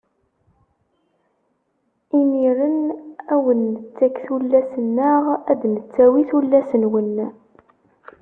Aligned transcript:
Imiren 2.19 2.77
ad 3.33 3.39
wen-nettak 3.43 4.15
tullas-nneɣ, 4.25 5.23
ad 5.51 5.57
d-nettawi 5.61 6.21
tullas-nwen. 6.29 7.15